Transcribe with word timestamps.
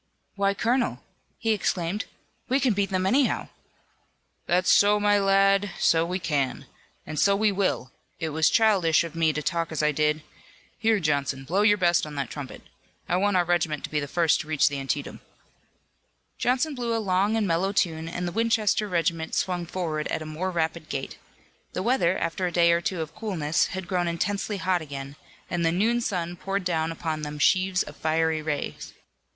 "Why, 0.33 0.55
colonel!" 0.55 1.03
he 1.37 1.51
exclaimed, 1.51 2.05
"we 2.49 2.59
can 2.59 2.73
beat 2.73 2.89
them 2.89 3.05
anyhow!" 3.05 3.49
"That's 4.47 4.71
so, 4.71 4.99
my 4.99 5.19
lad, 5.19 5.69
so 5.77 6.03
we 6.07 6.17
can! 6.17 6.65
And 7.05 7.19
so 7.19 7.35
we 7.35 7.51
will! 7.51 7.91
It 8.19 8.29
was 8.29 8.49
childish 8.49 9.03
of 9.03 9.13
me 9.13 9.31
to 9.31 9.43
talk 9.43 9.71
as 9.71 9.83
I 9.83 9.91
did. 9.91 10.23
Here, 10.79 10.99
Johnson, 10.99 11.43
blow 11.43 11.61
your 11.61 11.77
best 11.77 12.07
on 12.07 12.15
that 12.15 12.31
trumpet. 12.31 12.63
I 13.07 13.15
want 13.17 13.37
our 13.37 13.45
regiment 13.45 13.83
to 13.83 13.91
be 13.91 13.99
the 13.99 14.07
first 14.07 14.41
to 14.41 14.47
reach 14.47 14.69
the 14.69 14.79
Antietam." 14.79 15.19
Johnson 16.39 16.73
blew 16.73 16.97
a 16.97 16.97
long 16.97 17.35
and 17.37 17.45
mellow 17.47 17.71
tune 17.71 18.09
and 18.09 18.27
the 18.27 18.31
Winchester 18.31 18.89
regiment 18.89 19.35
swung 19.35 19.67
forward 19.67 20.07
at 20.07 20.23
a 20.23 20.25
more 20.25 20.49
rapid 20.49 20.89
gait. 20.89 21.19
The 21.73 21.83
weather, 21.83 22.17
after 22.17 22.47
a 22.47 22.51
day 22.51 22.71
or 22.71 22.81
two 22.81 23.01
of 23.01 23.13
coolness, 23.13 23.67
had 23.67 23.87
grown 23.87 24.07
intensely 24.07 24.57
hot 24.57 24.81
again, 24.81 25.15
and 25.47 25.63
the 25.63 25.71
noon 25.71 26.01
sun 26.01 26.37
poured 26.37 26.63
down 26.63 26.91
upon 26.91 27.21
them 27.21 27.37
sheaves 27.37 27.83
of 27.83 27.95
fiery 27.95 28.41
rays. 28.41 28.95